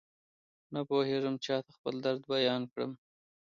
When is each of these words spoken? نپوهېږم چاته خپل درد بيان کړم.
نپوهېږم 0.73 1.35
چاته 1.45 1.69
خپل 1.77 1.95
درد 2.05 2.21
بيان 2.33 2.61
کړم. 2.71 2.91